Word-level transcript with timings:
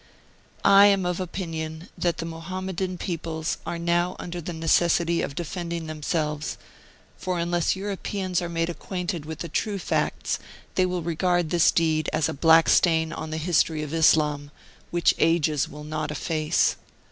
I 0.65 0.87
am 0.87 1.05
of 1.05 1.19
opinion 1.19 1.87
that 1.95 2.17
the 2.17 2.25
Mohammedan 2.25 2.97
peoples 2.97 3.59
are 3.67 3.77
now 3.77 4.15
under 4.17 4.41
the 4.41 4.51
necessity 4.51 5.21
of 5.21 5.35
defending 5.35 5.85
them 5.85 6.01
selves, 6.01 6.57
for 7.17 7.37
unless 7.37 7.75
Europeans 7.75 8.41
are 8.41 8.49
made 8.49 8.67
acquainted 8.67 9.25
with 9.27 9.37
the 9.41 9.47
true 9.47 9.77
facts 9.77 10.39
they 10.73 10.87
will 10.87 11.03
regard 11.03 11.51
this 11.51 11.69
deed 11.71 12.09
as 12.11 12.27
a 12.27 12.33
black 12.33 12.67
stain 12.67 13.13
on 13.13 13.29
the 13.29 13.37
history 13.37 13.83
of 13.83 13.93
Islam, 13.93 14.49
which 14.89 15.13
ages 15.19 15.69
will 15.69 15.83
not 15.83 16.09
efface. 16.09 16.77